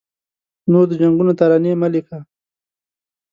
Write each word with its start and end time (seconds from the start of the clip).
نور 0.71 0.85
د 0.89 0.93
جنګونو 1.01 1.31
ترانې 1.39 1.71
مه 1.81 1.87
لیکه 1.93 2.17